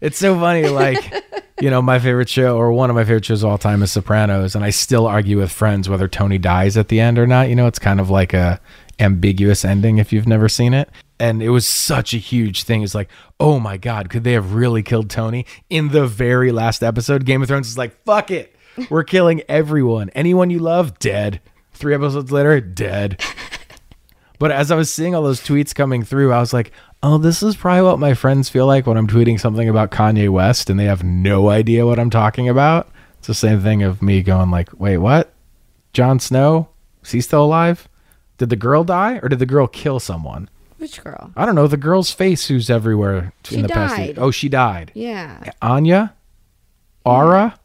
[0.00, 1.12] It's so funny, like,
[1.60, 3.90] you know, my favorite show or one of my favorite shows of all time is
[3.90, 7.48] Sopranos, and I still argue with friends whether Tony dies at the end or not.
[7.48, 8.60] You know, it's kind of like a
[9.00, 10.88] ambiguous ending if you've never seen it.
[11.20, 12.82] And it was such a huge thing.
[12.82, 16.84] It's like, oh my God, could they have really killed Tony in the very last
[16.84, 17.24] episode?
[17.24, 18.54] Game of Thrones is like, fuck it.
[18.88, 20.10] We're killing everyone.
[20.10, 21.40] Anyone you love, dead.
[21.78, 23.22] Three episodes later, dead.
[24.40, 26.70] But as I was seeing all those tweets coming through, I was like,
[27.02, 30.28] oh, this is probably what my friends feel like when I'm tweeting something about Kanye
[30.28, 32.88] West and they have no idea what I'm talking about.
[33.18, 35.32] It's the same thing of me going like, wait, what?
[35.92, 36.68] Jon Snow?
[37.02, 37.88] Is he still alive?
[38.36, 40.48] Did the girl die or did the girl kill someone?
[40.76, 41.32] Which girl?
[41.34, 41.66] I don't know.
[41.66, 43.96] The girl's face who's everywhere She in the past.
[43.96, 44.18] died.
[44.20, 44.92] Oh, she died.
[44.94, 45.50] Yeah.
[45.60, 46.14] Anya?
[47.04, 47.58] Aura?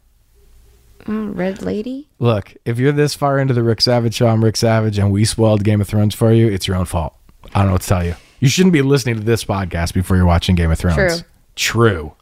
[1.06, 2.08] Oh, Red Lady?
[2.18, 5.24] Look, if you're this far into the Rick Savage show, I'm Rick Savage, and we
[5.24, 7.14] spoiled Game of Thrones for you, it's your own fault.
[7.54, 8.14] I don't know what to tell you.
[8.40, 10.96] You shouldn't be listening to this podcast before you're watching Game of Thrones.
[10.96, 11.16] True.
[11.56, 12.14] True.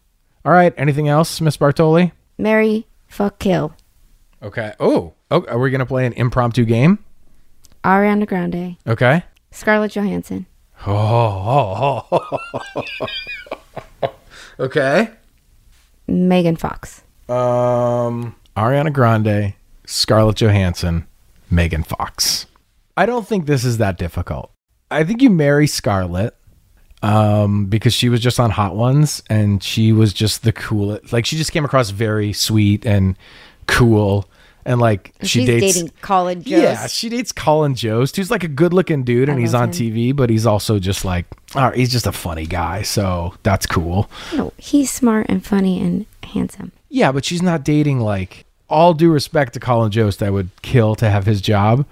[0.44, 0.74] All right.
[0.76, 2.12] Anything else, Miss Bartoli?
[2.38, 3.74] Marry, fuck, kill.
[4.42, 4.72] Okay.
[4.80, 6.98] Oh, oh are we going to play an impromptu game?
[7.84, 8.76] Ariana Grande.
[8.86, 9.22] Okay.
[9.50, 10.46] Scarlett Johansson.
[10.86, 12.06] Oh.
[14.60, 15.10] okay.
[16.06, 17.02] Megan Fox.
[17.28, 19.54] Um, Ariana Grande,
[19.86, 21.06] Scarlett Johansson,
[21.50, 22.46] Megan Fox.
[22.96, 24.50] I don't think this is that difficult.
[24.90, 26.36] I think you marry Scarlett
[27.02, 31.12] um, because she was just on Hot Ones and she was just the coolest.
[31.12, 33.16] Like she just came across very sweet and
[33.66, 34.28] cool.
[34.64, 36.48] And like she She's dates, dating Colin Jost.
[36.62, 39.72] yeah, she dates Colin Jost, who's like a good-looking dude, and I he's on him.
[39.72, 43.66] TV, but he's also just like, all right, he's just a funny guy, so that's
[43.66, 44.08] cool.
[44.32, 46.70] No, he's smart and funny and handsome.
[46.94, 50.94] Yeah, but she's not dating like all due respect to Colin Jost, I would kill
[50.96, 51.86] to have his job.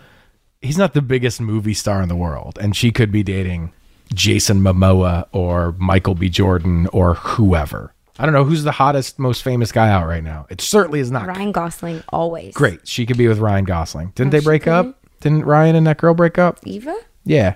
[0.60, 3.72] He's not the biggest movie star in the world, and she could be dating
[4.12, 6.28] Jason Momoa or Michael B.
[6.28, 7.94] Jordan or whoever.
[8.18, 10.46] I don't know who's the hottest, most famous guy out right now.
[10.50, 12.52] It certainly is not Ryan Gosling always.
[12.54, 12.86] great.
[12.86, 14.12] She could be with Ryan Gosling.
[14.14, 14.98] Didn't Oh, they break up?
[15.20, 16.58] Didn't Ryan and that girl break up?
[16.64, 16.94] Eva?
[17.24, 17.54] Yeah.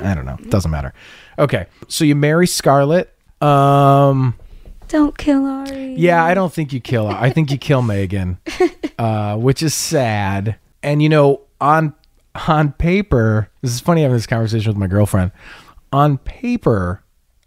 [0.00, 0.36] I don't know.
[0.50, 0.92] Doesn't matter.
[1.38, 1.66] Okay.
[1.88, 3.14] So you marry Scarlett.
[3.40, 4.34] Um
[4.88, 5.94] Don't kill Ari.
[5.96, 7.16] yeah, I don't think you kill her.
[7.16, 8.38] I think you kill Megan.
[8.98, 10.56] Uh, which is sad.
[10.82, 11.92] And you know, on
[12.48, 15.32] on paper, this is funny having this conversation with my girlfriend.
[15.92, 17.02] On paper,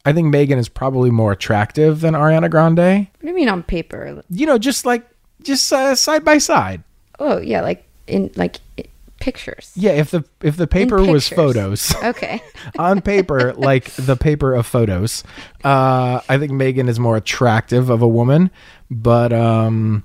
[0.06, 2.78] I think Megan is probably more attractive than Ariana Grande.
[3.08, 4.24] What do you mean on paper?
[4.30, 5.10] You know, just like
[5.42, 6.84] just uh, side by side.
[7.18, 8.84] Oh yeah, like in like i
[9.20, 9.72] pictures.
[9.76, 11.94] Yeah, if the if the paper was photos.
[12.04, 12.42] Okay.
[12.78, 15.24] on paper, like the paper of photos,
[15.64, 18.52] uh, I think Megan is more attractive of a woman.
[18.90, 20.04] But um,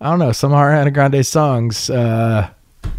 [0.00, 0.32] I don't know.
[0.32, 2.50] Some Ariana Grande songs, uh,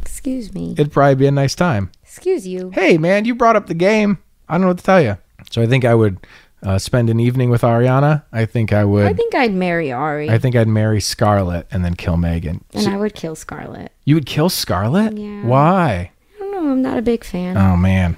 [0.01, 0.73] Excuse me.
[0.73, 1.91] it'd probably be a nice time.
[2.03, 2.71] Excuse you.
[2.71, 4.19] Hey, man, you brought up the game.
[4.49, 5.17] I don't know what to tell you.
[5.51, 6.17] So I think I would
[6.63, 8.23] uh, spend an evening with Ariana.
[8.31, 9.05] I think I would.
[9.05, 10.29] I think I'd marry Ari.
[10.29, 12.63] I think I'd marry Scarlett and then kill Megan.
[12.73, 13.91] and So I would kill Scarlett.
[14.05, 15.17] you would kill Scarlett?
[15.17, 15.43] Yeah.
[15.45, 16.11] Why?
[16.35, 16.71] I don't know.
[16.71, 17.55] I'm not a big fan.
[17.57, 18.17] Oh man.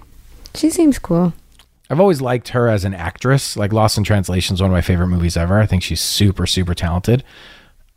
[0.56, 1.34] she seems cool.
[1.90, 3.56] I've always liked her as an actress.
[3.56, 5.60] Like Lost in Translation is one of my favorite movies ever.
[5.60, 7.24] I think she's super, super talented.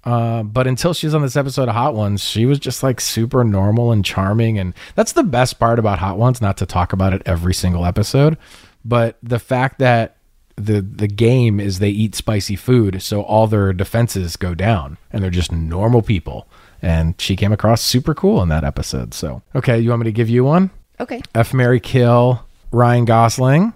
[0.05, 3.45] Uh, but until she's on this episode of Hot Ones, she was just like super
[3.45, 4.59] normal and charming.
[4.59, 7.85] And that's the best part about Hot Ones, not to talk about it every single
[7.85, 8.39] episode,
[8.85, 10.17] but the fact that
[10.61, 15.23] the the game is they eat spicy food, so all their defenses go down, and
[15.23, 16.47] they're just normal people.
[16.83, 19.13] And she came across super cool in that episode.
[19.13, 20.71] So, okay, you want me to give you one?
[20.99, 21.21] Okay.
[21.35, 21.53] F.
[21.53, 23.73] Marry Kill, Ryan Gosling,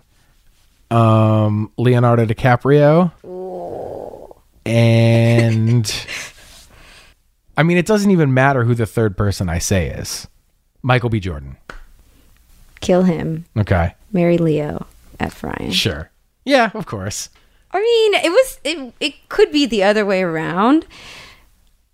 [0.90, 3.12] um, Leonardo DiCaprio,
[4.64, 6.06] and
[7.56, 10.26] I mean, it doesn't even matter who the third person I say is.
[10.82, 11.20] Michael B.
[11.20, 11.56] Jordan.
[12.80, 13.46] Kill him.
[13.56, 14.86] Okay, Marry Leo.
[15.20, 15.42] F.
[15.44, 15.70] Ryan.
[15.70, 16.10] sure.
[16.44, 17.30] Yeah, of course.
[17.70, 18.94] I mean, it was it.
[19.00, 20.86] It could be the other way around,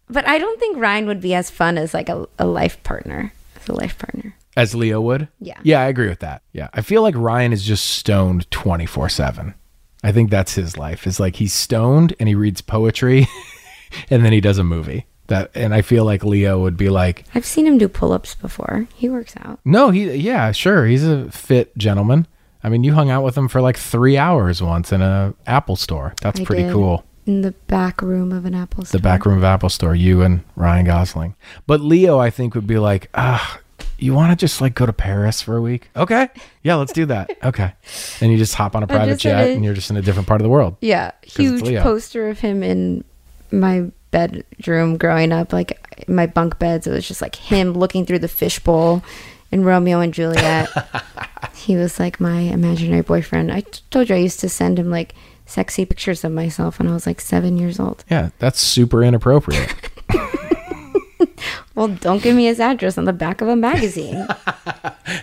[0.08, 3.32] but I don't think Ryan would be as fun as like a, a life partner.
[3.60, 4.34] As a life partner.
[4.56, 5.28] As Leo would?
[5.40, 5.58] Yeah.
[5.62, 6.42] Yeah, I agree with that.
[6.52, 6.68] Yeah.
[6.74, 9.54] I feel like Ryan is just stoned 24 7.
[10.02, 11.06] I think that's his life.
[11.06, 13.26] Is like he's stoned and he reads poetry
[14.10, 15.06] and then he does a movie.
[15.28, 18.88] That and I feel like Leo would be like, I've seen him do pull-ups before.
[18.96, 19.60] He works out.
[19.64, 20.86] No, he yeah, sure.
[20.86, 22.26] He's a fit gentleman.
[22.62, 25.76] I mean, you hung out with him for like 3 hours once in a Apple
[25.76, 26.14] store.
[26.20, 26.72] That's I pretty did.
[26.72, 27.04] cool.
[27.26, 28.98] In the back room of an Apple store.
[28.98, 31.36] The back room of Apple store, you and Ryan Gosling.
[31.66, 33.60] But Leo I think would be like, "Ah,
[33.98, 35.90] you want to just like go to Paris for a week?
[35.94, 36.28] Okay.
[36.62, 37.30] Yeah, let's do that.
[37.44, 37.72] Okay.
[38.20, 39.56] And you just hop on a private jet it.
[39.56, 40.76] and you're just in a different part of the world.
[40.80, 43.02] Yeah, huge poster of him in
[43.50, 46.86] my bedroom growing up, like my bunk beds.
[46.86, 49.02] It was just like him looking through the fishbowl
[49.50, 50.68] in Romeo and Juliet.
[51.54, 53.52] he was like my imaginary boyfriend.
[53.52, 55.14] I t- told you I used to send him like
[55.46, 58.04] sexy pictures of myself when I was like seven years old.
[58.10, 59.74] Yeah, that's super inappropriate.
[61.74, 64.26] Well, don't give me his address on the back of a magazine.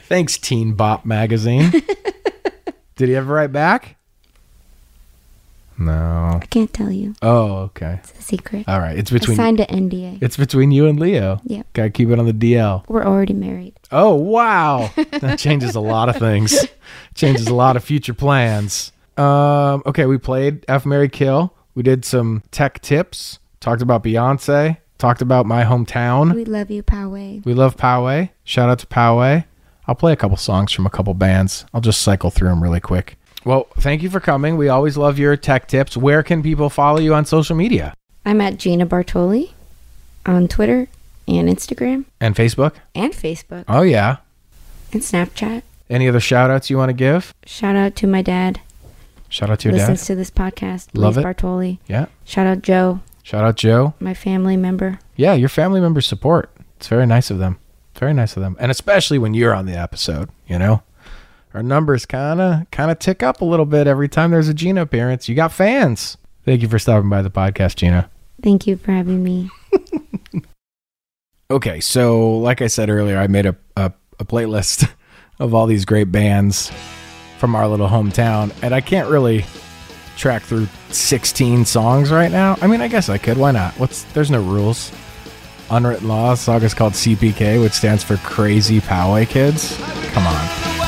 [0.05, 1.71] Thanks, Teen Bop magazine.
[2.95, 3.97] Did he ever write back?
[5.79, 6.39] No.
[6.41, 7.13] I can't tell you.
[7.21, 7.99] Oh, okay.
[8.03, 8.65] It's a secret.
[8.67, 8.97] All right.
[8.97, 9.39] It's between.
[9.39, 10.21] I signed an NDA.
[10.21, 11.39] it's between you and Leo.
[11.45, 11.67] Yep.
[11.73, 12.83] Gotta keep it on the DL.
[12.87, 13.73] We're already married.
[13.91, 16.65] Oh wow, that changes a lot of things.
[17.15, 18.91] changes a lot of future plans.
[19.17, 21.53] Um, okay, we played F Marry Kill.
[21.75, 23.39] We did some tech tips.
[23.59, 24.77] Talked about Beyonce.
[24.97, 26.33] Talked about my hometown.
[26.33, 27.45] We love you, Poway.
[27.45, 28.31] We love Poway.
[28.43, 29.45] Shout out to Poway.
[29.85, 31.65] I'll play a couple songs from a couple bands.
[31.73, 33.17] I'll just cycle through them really quick.
[33.45, 34.57] Well, thank you for coming.
[34.57, 35.95] We always love your tech tips.
[35.95, 37.93] Where can people follow you on social media
[38.25, 39.51] I'm at Gina Bartoli
[40.25, 40.87] on Twitter
[41.27, 42.75] and Instagram and Facebook?
[42.95, 44.17] and Facebook Oh yeah.
[44.91, 45.61] and Snapchat.
[45.89, 47.33] Any other shout outs you want to give?
[47.45, 48.59] Shout out to my dad.
[49.29, 50.07] Shout out to your listens dad.
[50.07, 50.87] to this podcast.
[50.93, 51.27] Love Luis it.
[51.27, 51.79] Bartoli.
[51.87, 52.07] Yeah.
[52.25, 53.93] Shout out Joe, Shout out Joe.
[53.99, 54.99] my family member.
[55.15, 56.49] Yeah, your family members support.
[56.77, 57.57] It's very nice of them.
[57.95, 58.55] Very nice of them.
[58.59, 60.83] And especially when you're on the episode, you know?
[61.53, 64.53] Our numbers kind of kind of tick up a little bit every time there's a
[64.53, 65.27] Gina appearance.
[65.27, 66.17] You got fans.
[66.45, 68.09] Thank you for stopping by the podcast, Gina.
[68.41, 69.49] Thank you for having me.
[71.49, 74.89] Okay, so like I said earlier, I made a, a, a playlist
[75.39, 76.71] of all these great bands
[77.37, 79.45] from our little hometown, and I can't really
[80.17, 82.57] track through 16 songs right now.
[82.61, 83.37] I mean, I guess I could.
[83.37, 83.73] Why not?
[83.79, 84.91] What's there's no rules.
[85.69, 86.33] Unwritten law.
[86.33, 89.77] Song is called CPK, which stands for Crazy Poway Kids.
[90.11, 90.86] Come on.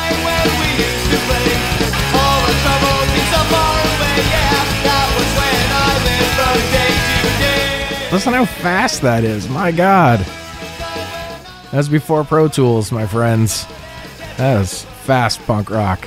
[8.20, 9.48] Listen how fast that is.
[9.48, 10.20] My God.
[11.72, 13.66] That's before Pro Tools, my friends.
[14.36, 16.06] That is fast punk rock.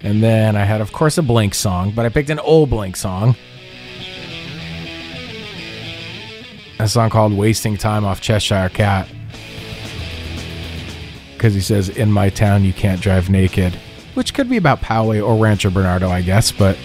[0.00, 2.96] And then I had, of course, a Blink song, but I picked an old Blink
[2.96, 3.36] song.
[6.78, 9.06] A song called Wasting Time off Cheshire Cat.
[11.34, 13.74] Because he says, In my town, you can't drive naked.
[14.14, 16.78] Which could be about Poway or Rancho Bernardo, I guess, but.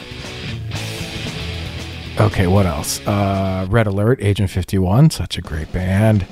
[2.19, 2.99] Okay, what else?
[3.05, 6.25] Uh, Red Alert, Agent 51, such a great band.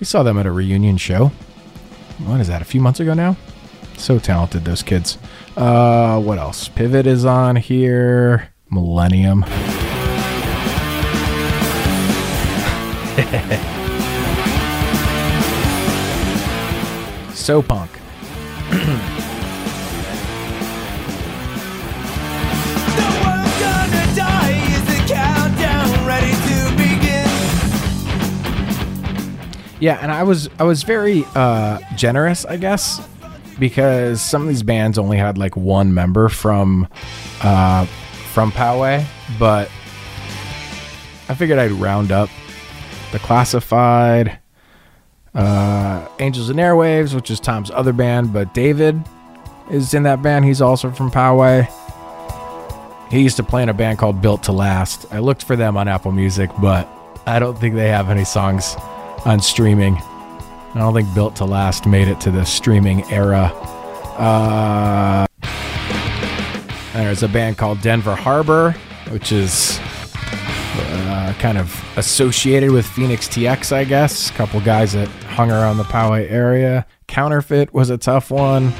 [0.00, 1.26] We saw them at a reunion show.
[2.24, 3.36] What is that, a few months ago now?
[3.98, 5.18] So talented, those kids.
[5.58, 6.68] Uh, what else?
[6.68, 8.48] Pivot is on here.
[8.70, 9.42] Millennium.
[17.34, 17.90] so punk.
[29.80, 33.06] Yeah, and I was I was very uh, generous, I guess,
[33.58, 36.88] because some of these bands only had like one member from
[37.42, 37.86] uh,
[38.32, 39.04] from Poway,
[39.38, 39.68] but
[41.28, 42.28] I figured I'd round up
[43.12, 44.38] the Classified,
[45.34, 49.02] uh, Angels and Airwaves, which is Tom's other band, but David
[49.70, 50.44] is in that band.
[50.44, 51.70] He's also from Poway.
[53.10, 55.06] He used to play in a band called Built to Last.
[55.12, 56.88] I looked for them on Apple Music, but
[57.26, 58.76] I don't think they have any songs
[59.24, 59.96] on streaming.
[59.96, 63.52] I don't think Built to Last made it to the streaming era.
[64.16, 65.26] Uh,
[66.92, 68.72] there's a band called Denver Harbor,
[69.10, 74.30] which is uh, kind of associated with Phoenix TX, I guess.
[74.30, 76.86] A couple guys that hung around the Poway area.
[77.06, 78.72] Counterfeit was a tough one.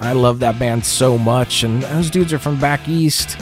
[0.00, 3.38] I love that band so much, and those dudes are from back east.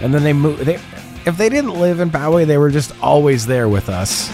[0.00, 0.62] And then they moved.
[0.62, 0.80] They,
[1.24, 4.28] if they didn't live in Poway, they were just always there with us.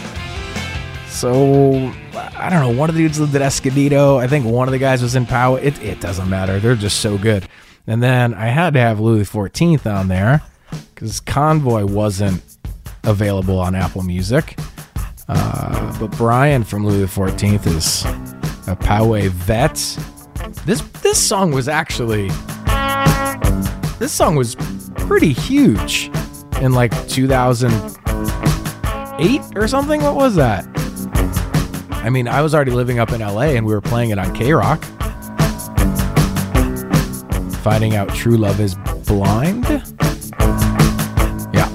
[1.08, 2.78] So I don't know.
[2.78, 4.18] One of the dudes lived at Escondido.
[4.18, 5.64] I think one of the guys was in Poway.
[5.64, 6.60] It, it doesn't matter.
[6.60, 7.48] They're just so good.
[7.86, 10.42] And then I had to have Louis Fourteenth on there
[10.94, 12.42] because Convoy wasn't
[13.04, 14.58] available on Apple Music.
[15.28, 18.04] Uh, but Brian from Louis Fourteenth is
[18.66, 19.74] a Poway vet.
[20.66, 22.28] This this song was actually
[23.98, 24.54] this song was
[24.96, 26.10] pretty huge
[26.60, 30.02] in like 2008 or something.
[30.02, 30.77] What was that?
[32.02, 34.34] I mean, I was already living up in LA and we were playing it on
[34.34, 34.82] K Rock.
[37.62, 39.64] Finding out true love is blind.
[41.52, 41.68] Yeah.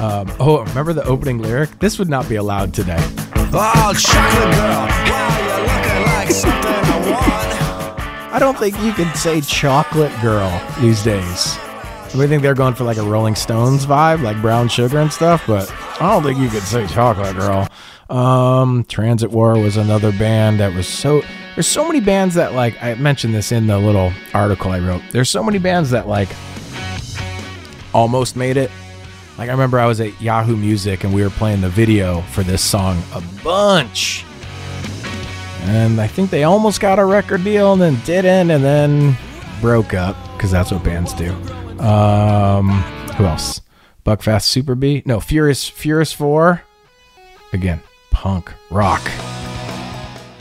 [0.00, 1.78] Um, oh, remember the opening lyric?
[1.78, 2.98] This would not be allowed today.
[3.56, 8.34] Oh, chocolate girl, how you looking like something I want?
[8.34, 11.56] I don't think you can say chocolate girl these days.
[12.16, 15.44] I think they're going for like a Rolling Stones vibe, like brown sugar and stuff,
[15.46, 15.68] but
[16.00, 17.68] I don't think you could say chocolate girl.
[18.10, 21.22] Um, Transit War was another band that was so.
[21.54, 25.02] There's so many bands that like I mentioned this in the little article I wrote.
[25.12, 26.28] There's so many bands that like
[27.92, 28.70] almost made it.
[29.38, 32.42] Like I remember I was at Yahoo Music and we were playing the video for
[32.42, 34.24] this song a bunch.
[35.62, 39.16] And I think they almost got a record deal and then didn't and then
[39.60, 41.32] broke up because that's what bands do.
[41.80, 42.68] Um,
[43.16, 43.60] who else?
[44.04, 45.06] Buckfast Superbee?
[45.06, 46.62] No, Furious Furious 4.
[47.54, 47.80] Again,
[48.24, 49.02] punk rock.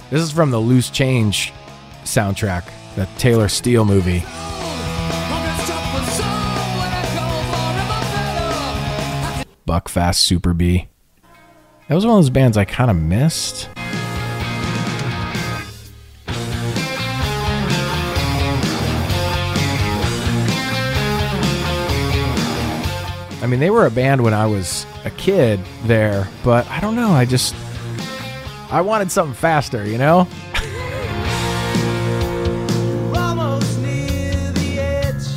[0.10, 1.52] This is from the Loose Change
[2.06, 2.64] soundtrack,
[2.96, 4.22] the Taylor Steele movie.
[9.68, 10.88] Buckfast Superbee.
[11.90, 13.68] That was one of those bands I kind of missed.
[23.42, 26.96] I mean, they were a band when I was a kid there, but I don't
[26.96, 27.10] know.
[27.10, 27.54] I just
[28.74, 30.28] I wanted something faster, you know?
[33.16, 35.28] Almost near the edge.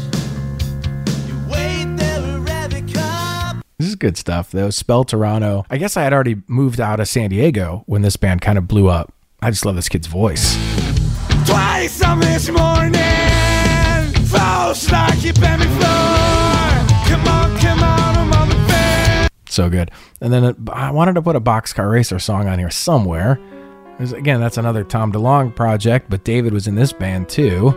[1.29, 3.63] You wait there wherever come.
[3.79, 4.71] This is good stuff, though.
[4.71, 5.67] Spell Toronto.
[5.69, 8.67] I guess I had already moved out of San Diego when this band kind of
[8.67, 9.13] blew up.
[9.43, 10.57] I just love this kid's voice.
[11.47, 12.95] Twice on this morning.
[14.93, 15.87] Like you bend me floor.
[17.07, 18.06] Come on, come on,
[19.57, 19.91] So good.
[20.21, 23.41] And then it, I wanted to put a Boxcar Racer song on here somewhere.
[23.97, 27.69] There's, again, that's another Tom DeLonge project, but David was in this band too.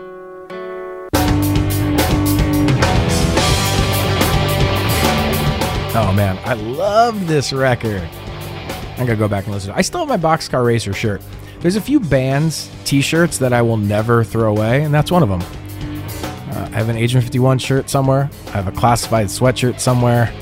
[5.95, 8.01] Oh man, I love this record.
[8.01, 9.71] I'm gonna go back and listen.
[9.71, 11.21] I still have my Boxcar Racer shirt.
[11.61, 15.30] There's a few bands T-shirts that I will never throw away, and that's one of
[15.30, 15.41] them.
[15.41, 18.30] Uh, I have an Agent 51 shirt somewhere.
[18.47, 20.34] I have a classified sweatshirt somewhere.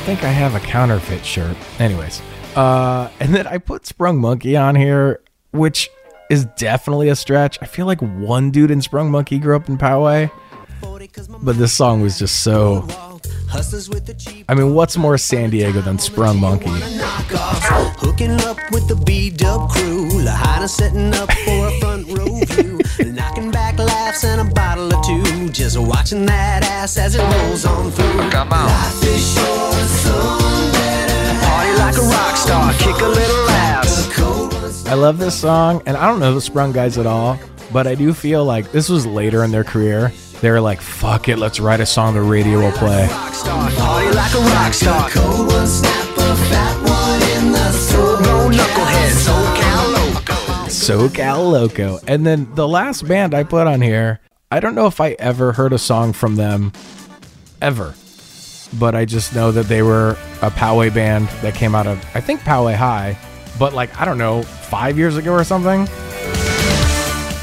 [0.00, 1.54] I think I have a counterfeit shirt.
[1.78, 2.22] Anyways,
[2.56, 5.20] uh, and then I put Sprung Monkey on here,
[5.50, 5.90] which
[6.30, 7.58] is definitely a stretch.
[7.60, 10.30] I feel like one dude in Sprung Monkey grew up in Poway,
[11.42, 12.88] but this song was just so.
[14.48, 16.70] I mean, what's more San Diego than Sprung Monkey?
[18.00, 22.80] Hooking up with the B Dub crew, Lahaina setting up for a front row view,
[23.12, 23.69] knocking back
[24.10, 28.30] laughs and a bottle or two, just watching that ass as it rolls on through.
[28.30, 28.66] Come on.
[28.66, 31.46] Life is short, some better.
[31.46, 34.08] Party like a rock star, kick a little ass.
[34.86, 37.38] I love this song, and I don't know the Sprung guys at all,
[37.72, 40.12] but I do feel like this was later in their career.
[40.40, 43.08] They were like, "Fuck it, let's write a song the radio will play."
[50.80, 51.98] SoCal Loco.
[52.06, 54.20] And then the last band I put on here,
[54.50, 56.72] I don't know if I ever heard a song from them
[57.60, 57.94] ever.
[58.78, 62.20] But I just know that they were a Poway band that came out of I
[62.22, 63.18] think Poway High,
[63.58, 65.86] but like I don't know, 5 years ago or something.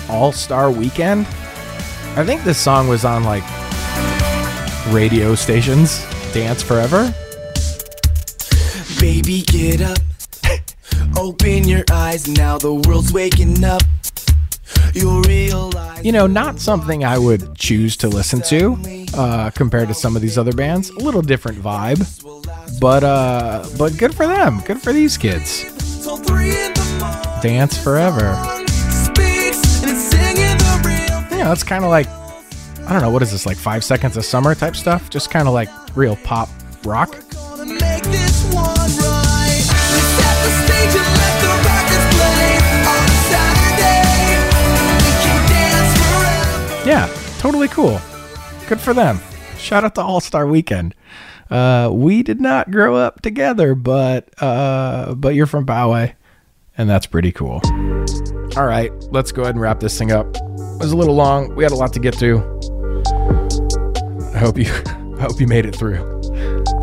[0.10, 1.28] All Star Weekend.
[2.16, 3.44] I think this song was on like
[4.88, 7.14] radio stations, Dance Forever.
[9.00, 10.00] Baby, get up.
[11.18, 13.82] Open your eyes, now the world's waking up.
[14.94, 16.04] You'll realize.
[16.06, 18.78] you know, not something I would choose to listen to
[19.16, 20.90] uh, compared to some of these other bands.
[20.90, 22.00] A little different vibe,
[22.80, 24.62] but uh, but good for them.
[24.66, 25.64] Good for these kids.
[26.04, 27.42] Till three in the morning.
[27.42, 28.36] Dance forever.
[28.68, 31.38] Speaks and it's singing the real.
[31.38, 32.08] You know, it's kind of like
[32.88, 35.10] I don't know what is this like five seconds of summer type stuff.
[35.10, 36.50] Just kind of like real pop
[36.86, 37.16] rock.
[46.88, 48.00] Yeah, totally cool.
[48.70, 49.20] Good for them.
[49.58, 50.96] Shout out to All Star Weekend.
[51.50, 56.14] Uh, we did not grow up together, but uh, but you're from Poway,
[56.78, 57.60] and that's pretty cool.
[58.56, 60.34] All right, let's go ahead and wrap this thing up.
[60.38, 61.54] It was a little long.
[61.56, 62.38] We had a lot to get to.
[64.34, 64.72] I hope you
[65.18, 65.98] I hope you made it through.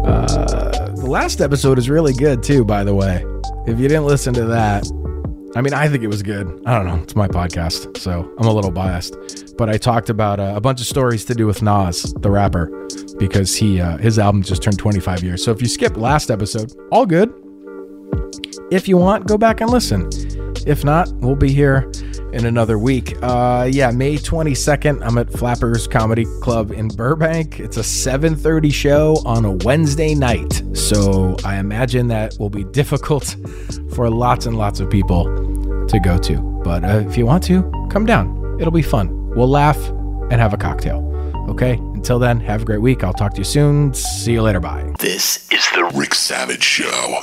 [0.04, 3.24] Uh, the last episode is really good too, by the way.
[3.66, 4.84] If you didn't listen to that,
[5.56, 6.62] I mean, I think it was good.
[6.66, 7.00] I don't know.
[7.02, 9.56] It's my podcast, so I'm a little biased.
[9.56, 12.66] But I talked about uh, a bunch of stories to do with Nas, the rapper,
[13.18, 15.44] because he uh, his album just turned 25 years.
[15.44, 17.32] So if you skip last episode, all good.
[18.72, 20.08] If you want, go back and listen.
[20.66, 21.90] If not, we'll be here
[22.34, 23.16] in another week.
[23.22, 27.60] Uh, yeah, May 22nd, I'm at Flappers Comedy Club in Burbank.
[27.60, 30.62] It's a 7:30 show on a Wednesday night.
[30.74, 33.36] So I imagine that will be difficult
[33.94, 35.24] for lots and lots of people
[35.86, 36.36] to go to.
[36.64, 38.58] But uh, if you want to, come down.
[38.58, 39.30] It'll be fun.
[39.30, 39.78] We'll laugh
[40.30, 41.02] and have a cocktail.
[41.48, 41.74] Okay?
[41.74, 43.04] Until then, have a great week.
[43.04, 43.94] I'll talk to you soon.
[43.94, 44.60] See you later.
[44.60, 44.92] Bye.
[44.98, 47.22] This is the Rick Savage Show.